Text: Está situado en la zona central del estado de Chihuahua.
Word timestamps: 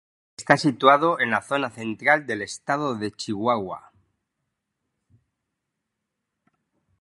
Está 0.35 0.57
situado 0.57 1.19
en 1.19 1.29
la 1.29 1.43
zona 1.43 1.69
central 1.69 2.25
del 2.25 2.41
estado 2.41 2.95
de 2.95 3.11
Chihuahua. 3.11 3.91